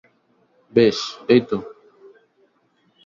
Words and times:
বেশ, 0.73 0.97
এইতো। 1.27 1.57